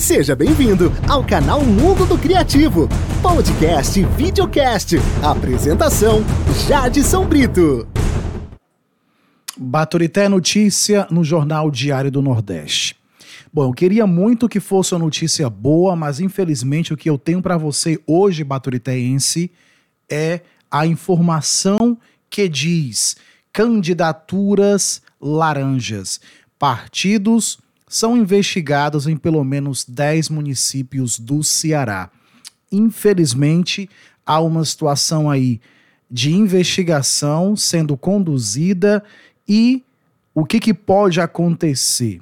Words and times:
Seja 0.00 0.34
bem-vindo 0.34 0.90
ao 1.06 1.22
canal 1.22 1.62
Mundo 1.62 2.06
do 2.06 2.16
Criativo, 2.16 2.88
podcast 3.20 4.00
e 4.00 4.04
videocast. 4.06 4.94
Apresentação: 5.22 6.24
Jadson 6.66 7.26
Brito. 7.26 7.86
Baturité 9.58 10.26
Notícia 10.26 11.06
no 11.10 11.22
Jornal 11.22 11.70
Diário 11.70 12.10
do 12.10 12.22
Nordeste. 12.22 12.96
Bom, 13.52 13.64
eu 13.64 13.72
queria 13.74 14.06
muito 14.06 14.48
que 14.48 14.58
fosse 14.58 14.94
uma 14.94 15.04
notícia 15.04 15.50
boa, 15.50 15.94
mas 15.94 16.18
infelizmente 16.18 16.94
o 16.94 16.96
que 16.96 17.10
eu 17.10 17.18
tenho 17.18 17.42
para 17.42 17.58
você 17.58 18.00
hoje, 18.06 18.42
Baturitense, 18.42 19.52
é 20.10 20.40
a 20.70 20.86
informação 20.86 21.98
que 22.30 22.48
diz 22.48 23.18
candidaturas 23.52 25.02
laranjas. 25.20 26.22
Partidos 26.58 27.58
são 27.90 28.16
investigados 28.16 29.08
em 29.08 29.16
pelo 29.16 29.42
menos 29.42 29.84
10 29.84 30.28
municípios 30.28 31.18
do 31.18 31.42
Ceará. 31.42 32.08
Infelizmente, 32.70 33.90
há 34.24 34.40
uma 34.40 34.64
situação 34.64 35.28
aí 35.28 35.60
de 36.08 36.32
investigação 36.32 37.56
sendo 37.56 37.96
conduzida 37.96 39.02
e 39.46 39.82
o 40.32 40.44
que, 40.44 40.60
que 40.60 40.72
pode 40.72 41.20
acontecer? 41.20 42.20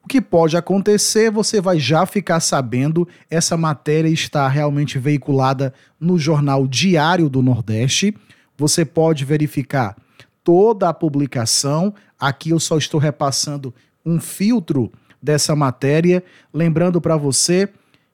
O 0.00 0.06
que 0.06 0.20
pode 0.20 0.56
acontecer, 0.56 1.28
você 1.28 1.60
vai 1.60 1.80
já 1.80 2.06
ficar 2.06 2.38
sabendo. 2.38 3.06
Essa 3.28 3.56
matéria 3.56 4.08
está 4.08 4.46
realmente 4.46 4.96
veiculada 4.96 5.74
no 5.98 6.20
Jornal 6.20 6.68
Diário 6.68 7.28
do 7.28 7.42
Nordeste. 7.42 8.16
Você 8.56 8.84
pode 8.84 9.24
verificar 9.24 9.96
toda 10.44 10.88
a 10.88 10.94
publicação. 10.94 11.92
Aqui 12.18 12.50
eu 12.50 12.60
só 12.60 12.78
estou 12.78 13.00
repassando 13.00 13.74
um 14.04 14.20
filtro 14.20 14.90
dessa 15.22 15.54
matéria, 15.54 16.22
lembrando 16.52 17.00
para 17.00 17.16
você 17.16 17.68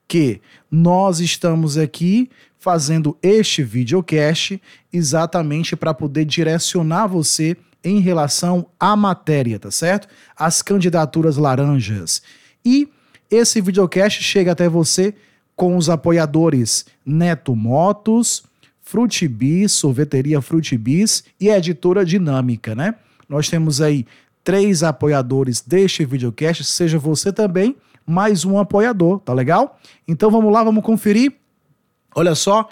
que 0.09 0.41
nós 0.71 1.21
estamos 1.21 1.77
aqui 1.77 2.31
fazendo 2.59 3.17
este 3.23 3.63
videocast 3.63 4.61
exatamente 4.93 5.77
para 5.77 5.95
poder 5.95 6.25
direcionar 6.25 7.07
você 7.07 7.57
em 7.85 8.01
relação 8.01 8.67
à 8.79 8.97
matéria, 8.97 9.59
tá 9.59 9.71
certo? 9.71 10.09
As 10.37 10.63
candidaturas 10.63 11.37
laranjas. 11.37 12.23
E 12.65 12.89
esse 13.31 13.61
videocast 13.61 14.23
chega 14.23 14.53
até 14.53 14.69
você 14.69 15.15
com 15.55 15.77
os 15.77 15.89
apoiadores 15.89 16.87
Neto 17.05 17.55
Motos, 17.55 18.45
Frutibis, 18.81 19.73
Sorveteria 19.73 20.41
Frutibis 20.41 21.25
e 21.41 21.49
Editora 21.49 22.05
Dinâmica, 22.05 22.75
né? 22.75 22.95
Nós 23.29 23.49
temos 23.49 23.81
aí 23.81 24.07
três 24.47 24.85
apoiadores 24.85 25.61
deste 25.61 26.05
videocast, 26.05 26.63
seja 26.63 27.01
você 27.01 27.33
também 27.33 27.75
mais 28.07 28.45
um 28.45 28.61
apoiador, 28.61 29.19
tá 29.19 29.33
legal? 29.33 29.77
Então 30.07 30.31
vamos 30.31 30.53
lá, 30.53 30.63
vamos 30.63 30.85
conferir. 30.85 31.33
Olha 32.15 32.33
só, 32.37 32.69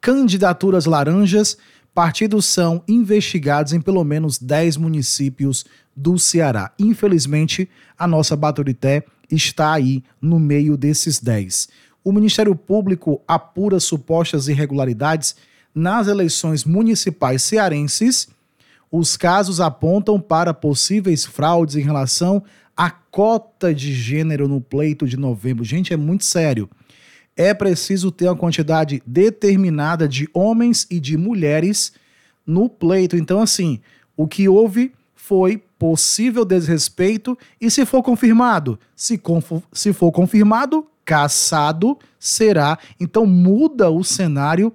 candidaturas 0.00 0.86
laranjas 0.86 1.58
partidos 1.92 2.46
são 2.46 2.80
investigados 2.86 3.72
em 3.72 3.80
pelo 3.80 4.04
menos 4.04 4.38
10 4.38 4.76
municípios 4.76 5.64
do 5.96 6.16
Ceará. 6.16 6.70
Infelizmente, 6.78 7.68
a 7.98 8.06
nossa 8.06 8.36
Baturité 8.36 9.04
está 9.28 9.72
aí 9.72 10.04
no 10.22 10.38
meio 10.38 10.76
desses 10.76 11.18
10. 11.18 11.68
O 12.04 12.12
Ministério 12.12 12.54
Público 12.54 13.20
apura 13.26 13.80
supostas 13.80 14.46
irregularidades 14.46 15.34
nas 15.74 16.06
eleições 16.06 16.64
municipais 16.64 17.42
cearenses. 17.42 18.28
Os 18.96 19.16
casos 19.16 19.60
apontam 19.60 20.20
para 20.20 20.54
possíveis 20.54 21.24
fraudes 21.24 21.76
em 21.76 21.82
relação 21.82 22.42
à 22.76 22.90
cota 22.90 23.74
de 23.74 23.92
gênero 23.92 24.48
no 24.48 24.60
pleito 24.60 25.06
de 25.06 25.16
novembro. 25.16 25.64
Gente, 25.64 25.92
é 25.92 25.96
muito 25.96 26.24
sério 26.24 26.68
é 27.36 27.52
preciso 27.52 28.10
ter 28.10 28.26
uma 28.26 28.36
quantidade 28.36 29.02
determinada 29.06 30.08
de 30.08 30.26
homens 30.32 30.86
e 30.90 30.98
de 30.98 31.16
mulheres 31.18 31.92
no 32.46 32.68
pleito. 32.68 33.16
Então, 33.16 33.42
assim, 33.42 33.80
o 34.16 34.26
que 34.26 34.48
houve 34.48 34.92
foi 35.14 35.62
possível 35.78 36.44
desrespeito 36.44 37.36
e 37.60 37.70
se 37.70 37.84
for 37.84 38.02
confirmado, 38.02 38.80
se, 38.94 39.20
se 39.72 39.92
for 39.92 40.10
confirmado, 40.10 40.86
caçado 41.04 41.98
será. 42.18 42.78
Então 42.98 43.26
muda 43.26 43.90
o 43.90 44.02
cenário, 44.02 44.72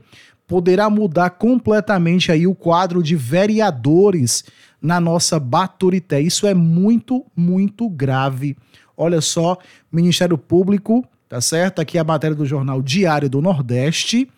poderá 0.52 0.90
mudar 0.90 1.30
completamente 1.30 2.30
aí 2.30 2.46
o 2.46 2.54
quadro 2.54 3.02
de 3.02 3.16
vereadores 3.16 4.44
na 4.82 5.00
nossa 5.00 5.40
Baturité. 5.40 6.20
Isso 6.20 6.46
é 6.46 6.54
muito, 6.54 7.26
muito 7.34 7.90
grave. 7.90 8.58
Olha 8.98 9.22
só, 9.22 9.58
Ministério 9.90 10.38
Público 10.38 11.08
tá 11.32 11.40
certo? 11.40 11.80
Aqui 11.80 11.98
é 11.98 12.02
a 12.02 12.04
matéria 12.04 12.36
do 12.36 12.46
jornal 12.46 12.82
Diário 12.82 13.30
do 13.30 13.42
Nordeste. 13.42 14.30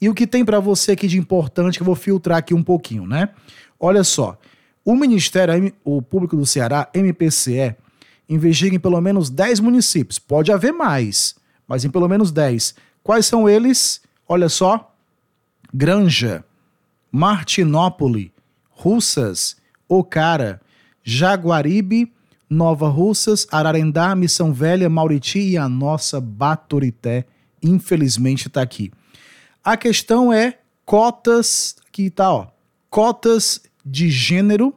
E 0.00 0.08
o 0.08 0.14
que 0.14 0.26
tem 0.26 0.44
para 0.44 0.58
você 0.58 0.90
aqui 0.90 1.06
de 1.06 1.16
importante 1.16 1.78
que 1.78 1.82
eu 1.82 1.86
vou 1.86 1.94
filtrar 1.94 2.38
aqui 2.38 2.52
um 2.52 2.64
pouquinho, 2.64 3.06
né? 3.06 3.28
Olha 3.78 4.02
só, 4.02 4.36
o 4.84 4.96
Ministério 4.96 5.72
o 5.84 6.02
Público 6.02 6.36
do 6.36 6.44
Ceará, 6.44 6.88
MPCE, 6.92 7.76
investiga 8.28 8.74
em 8.74 8.80
pelo 8.80 9.00
menos 9.00 9.30
10 9.30 9.60
municípios. 9.60 10.18
Pode 10.18 10.50
haver 10.50 10.72
mais, 10.72 11.36
mas 11.64 11.84
em 11.84 11.90
pelo 11.90 12.08
menos 12.08 12.32
10. 12.32 12.74
Quais 13.04 13.24
são 13.24 13.48
eles? 13.48 14.00
Olha 14.28 14.48
só: 14.48 14.91
Granja, 15.72 16.44
Martinópole, 17.10 18.32
Russas, 18.70 19.56
Ocara, 19.88 20.60
Jaguaribe, 21.02 22.12
Nova 22.48 22.88
Russas, 22.88 23.46
Ararendá, 23.50 24.14
Missão 24.14 24.52
Velha, 24.52 24.88
Mauriti 24.90 25.38
e 25.38 25.56
a 25.56 25.68
nossa 25.68 26.20
Baturité, 26.20 27.24
infelizmente 27.62 28.48
está 28.48 28.60
aqui. 28.60 28.92
A 29.64 29.76
questão 29.76 30.32
é 30.32 30.58
cotas, 30.84 31.76
que 31.90 32.10
tá, 32.10 32.32
ó, 32.32 32.48
cotas 32.90 33.62
de 33.84 34.10
gênero 34.10 34.74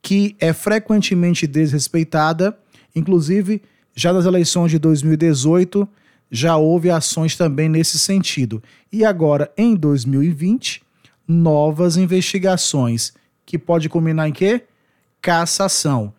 que 0.00 0.36
é 0.38 0.52
frequentemente 0.52 1.46
desrespeitada, 1.46 2.56
inclusive 2.94 3.60
já 3.94 4.12
nas 4.12 4.24
eleições 4.24 4.70
de 4.70 4.78
2018 4.78 5.88
já 6.30 6.56
houve 6.56 6.90
ações 6.90 7.36
também 7.36 7.68
nesse 7.68 7.98
sentido. 7.98 8.62
E 8.92 9.04
agora 9.04 9.50
em 9.56 9.74
2020, 9.74 10.82
novas 11.26 11.96
investigações 11.96 13.12
que 13.44 13.58
pode 13.58 13.88
culminar 13.88 14.28
em 14.28 14.32
quê? 14.32 14.64
Cassação 15.20 16.12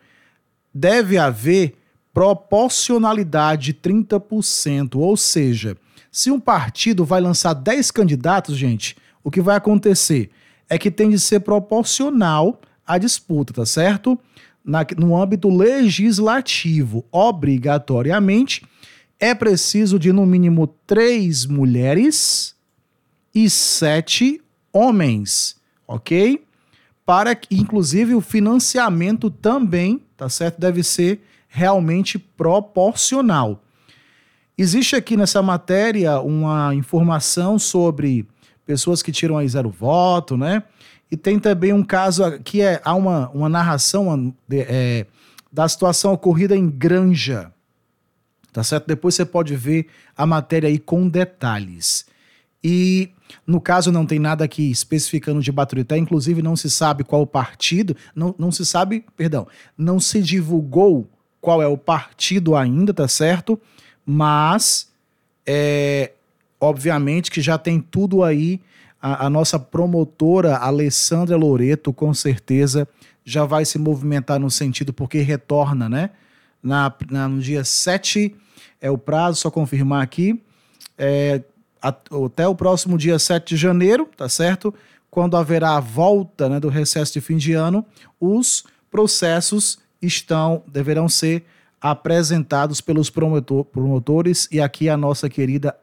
deve 0.72 1.18
haver 1.18 1.74
proporcionalidade 2.12 3.72
de 3.72 3.74
30%, 3.74 4.96
ou 4.96 5.16
seja, 5.16 5.76
se 6.10 6.30
um 6.30 6.40
partido 6.40 7.04
vai 7.04 7.20
lançar 7.20 7.54
10 7.54 7.90
candidatos, 7.90 8.56
gente, 8.56 8.96
o 9.22 9.30
que 9.30 9.40
vai 9.40 9.56
acontecer 9.56 10.30
é 10.68 10.78
que 10.78 10.90
tem 10.90 11.10
de 11.10 11.18
ser 11.18 11.40
proporcional 11.40 12.60
à 12.86 12.98
disputa, 12.98 13.52
tá 13.52 13.66
certo? 13.66 14.18
Na, 14.64 14.84
no 14.96 15.16
âmbito 15.16 15.48
legislativo, 15.48 17.04
obrigatoriamente, 17.10 18.62
é 19.18 19.34
preciso 19.34 19.98
de 19.98 20.12
no 20.12 20.24
mínimo 20.24 20.66
três 20.86 21.46
mulheres 21.46 22.54
e 23.34 23.50
sete 23.50 24.40
homens, 24.72 25.56
ok? 25.86 26.44
Para 27.04 27.34
que, 27.34 27.56
inclusive, 27.56 28.14
o 28.14 28.20
financiamento 28.20 29.30
também 29.30 30.02
tá 30.18 30.28
certo? 30.28 30.60
Deve 30.60 30.82
ser 30.82 31.22
realmente 31.48 32.18
proporcional. 32.18 33.62
Existe 34.58 34.96
aqui 34.96 35.16
nessa 35.16 35.40
matéria 35.40 36.20
uma 36.20 36.74
informação 36.74 37.58
sobre 37.58 38.26
pessoas 38.66 39.00
que 39.00 39.12
tiram 39.12 39.38
aí 39.38 39.48
zero 39.48 39.70
voto, 39.70 40.36
né? 40.36 40.64
E 41.10 41.16
tem 41.16 41.38
também 41.38 41.72
um 41.72 41.84
caso 41.84 42.38
que 42.40 42.60
é 42.60 42.82
há 42.84 42.94
uma, 42.94 43.30
uma 43.30 43.48
narração 43.48 44.34
é, 44.50 45.06
da 45.50 45.66
situação 45.68 46.12
ocorrida 46.12 46.56
em 46.56 46.68
Granja, 46.68 47.50
tá 48.58 48.64
certo? 48.64 48.88
Depois 48.88 49.14
você 49.14 49.24
pode 49.24 49.54
ver 49.54 49.86
a 50.16 50.26
matéria 50.26 50.68
aí 50.68 50.80
com 50.80 51.08
detalhes. 51.08 52.06
E 52.62 53.08
no 53.46 53.60
caso 53.60 53.92
não 53.92 54.04
tem 54.04 54.18
nada 54.18 54.44
aqui 54.44 54.68
especificando 54.68 55.40
de 55.40 55.52
Baturité, 55.52 55.96
inclusive 55.96 56.42
não 56.42 56.56
se 56.56 56.68
sabe 56.68 57.04
qual 57.04 57.24
partido, 57.24 57.96
não, 58.16 58.34
não 58.36 58.50
se 58.50 58.66
sabe, 58.66 59.04
perdão, 59.16 59.46
não 59.76 60.00
se 60.00 60.20
divulgou 60.20 61.08
qual 61.40 61.62
é 61.62 61.68
o 61.68 61.78
partido 61.78 62.56
ainda, 62.56 62.92
tá 62.92 63.06
certo? 63.06 63.60
Mas 64.04 64.88
é 65.46 66.10
obviamente 66.60 67.30
que 67.30 67.40
já 67.40 67.56
tem 67.56 67.80
tudo 67.80 68.24
aí. 68.24 68.60
A, 69.00 69.26
a 69.26 69.30
nossa 69.30 69.56
promotora 69.56 70.56
Alessandra 70.56 71.36
Loreto, 71.36 71.92
com 71.92 72.12
certeza, 72.12 72.88
já 73.24 73.44
vai 73.44 73.64
se 73.64 73.78
movimentar 73.78 74.40
no 74.40 74.50
sentido, 74.50 74.92
porque 74.92 75.20
retorna, 75.20 75.88
né? 75.88 76.10
Na, 76.62 76.92
na, 77.10 77.28
no 77.28 77.40
dia 77.40 77.64
7 77.64 78.34
é 78.80 78.90
o 78.90 78.98
prazo, 78.98 79.40
só 79.40 79.50
confirmar 79.50 80.02
aqui. 80.02 80.42
É, 80.96 81.42
até 81.80 82.46
o 82.46 82.54
próximo 82.54 82.98
dia 82.98 83.18
7 83.18 83.54
de 83.54 83.56
janeiro, 83.56 84.08
tá 84.16 84.28
certo? 84.28 84.74
Quando 85.10 85.36
haverá 85.36 85.76
a 85.76 85.80
volta 85.80 86.48
né, 86.48 86.60
do 86.60 86.68
recesso 86.68 87.12
de 87.12 87.20
fim 87.20 87.36
de 87.36 87.52
ano, 87.52 87.84
os 88.20 88.64
processos 88.90 89.78
estão 90.00 90.62
deverão 90.66 91.08
ser 91.08 91.44
apresentados 91.80 92.80
pelos 92.80 93.08
promotor, 93.08 93.64
promotores 93.64 94.48
e 94.50 94.60
aqui 94.60 94.88
a 94.88 94.96
nossa 94.96 95.28
querida 95.28 95.76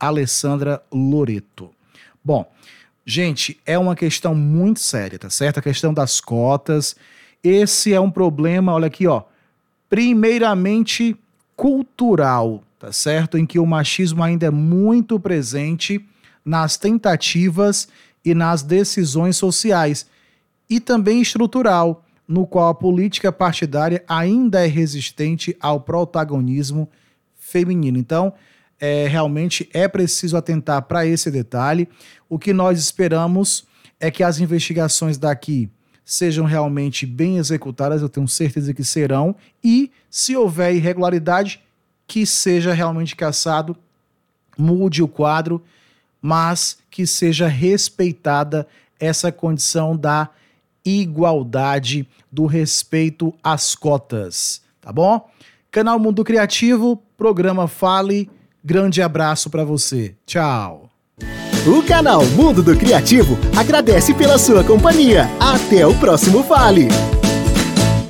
Alessandra 0.00 0.82
Loreto. 0.92 1.70
Bom, 2.24 2.50
gente, 3.04 3.60
é 3.66 3.78
uma 3.78 3.94
questão 3.94 4.34
muito 4.34 4.80
séria, 4.80 5.18
tá 5.18 5.30
certo? 5.30 5.58
A 5.58 5.62
questão 5.62 5.92
das 5.92 6.20
cotas. 6.20 6.96
Esse 7.42 7.92
é 7.92 8.00
um 8.00 8.10
problema, 8.10 8.72
olha 8.72 8.86
aqui, 8.86 9.06
ó. 9.06 9.22
Primeiramente 9.92 11.14
cultural, 11.54 12.64
tá 12.78 12.90
certo? 12.90 13.36
Em 13.36 13.44
que 13.44 13.58
o 13.58 13.66
machismo 13.66 14.22
ainda 14.22 14.46
é 14.46 14.50
muito 14.50 15.20
presente 15.20 16.02
nas 16.42 16.78
tentativas 16.78 17.88
e 18.24 18.32
nas 18.32 18.62
decisões 18.62 19.36
sociais, 19.36 20.06
e 20.70 20.80
também 20.80 21.20
estrutural, 21.20 22.02
no 22.26 22.46
qual 22.46 22.70
a 22.70 22.74
política 22.74 23.30
partidária 23.30 24.02
ainda 24.08 24.64
é 24.64 24.66
resistente 24.66 25.54
ao 25.60 25.78
protagonismo 25.78 26.88
feminino. 27.36 27.98
Então, 27.98 28.32
é, 28.80 29.06
realmente 29.06 29.68
é 29.74 29.86
preciso 29.88 30.38
atentar 30.38 30.80
para 30.84 31.04
esse 31.04 31.30
detalhe. 31.30 31.86
O 32.30 32.38
que 32.38 32.54
nós 32.54 32.78
esperamos 32.78 33.66
é 34.00 34.10
que 34.10 34.22
as 34.22 34.40
investigações 34.40 35.18
daqui 35.18 35.68
sejam 36.04 36.44
realmente 36.44 37.06
bem 37.06 37.38
executadas, 37.38 38.02
eu 38.02 38.08
tenho 38.08 38.28
certeza 38.28 38.74
que 38.74 38.84
serão, 38.84 39.34
e 39.62 39.90
se 40.10 40.36
houver 40.36 40.74
irregularidade, 40.74 41.60
que 42.06 42.26
seja 42.26 42.72
realmente 42.72 43.16
caçado, 43.16 43.76
mude 44.56 45.02
o 45.02 45.08
quadro, 45.08 45.62
mas 46.20 46.78
que 46.90 47.06
seja 47.06 47.48
respeitada 47.48 48.66
essa 49.00 49.32
condição 49.32 49.96
da 49.96 50.28
igualdade, 50.84 52.08
do 52.30 52.46
respeito 52.46 53.32
às 53.42 53.74
cotas, 53.74 54.62
tá 54.80 54.92
bom? 54.92 55.28
Canal 55.70 55.98
Mundo 55.98 56.22
Criativo, 56.22 57.02
programa 57.16 57.66
Fale. 57.66 58.30
Grande 58.64 59.00
abraço 59.00 59.48
para 59.48 59.64
você. 59.64 60.14
Tchau. 60.26 60.91
O 61.64 61.80
canal 61.80 62.24
Mundo 62.34 62.60
do 62.60 62.76
Criativo 62.76 63.38
agradece 63.56 64.12
pela 64.12 64.36
sua 64.36 64.64
companhia. 64.64 65.30
Até 65.38 65.86
o 65.86 65.94
próximo 65.94 66.42
Fale. 66.42 66.88